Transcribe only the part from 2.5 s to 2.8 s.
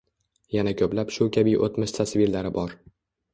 bor.